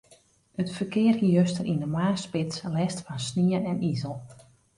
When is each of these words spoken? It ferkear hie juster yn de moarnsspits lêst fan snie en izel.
It 0.61 0.69
ferkear 0.77 1.19
hie 1.19 1.29
juster 1.33 1.69
yn 1.71 1.81
de 1.81 1.89
moarnsspits 1.95 2.57
lêst 2.75 2.99
fan 3.05 3.21
snie 3.27 3.61
en 3.71 3.83
izel. 3.91 4.15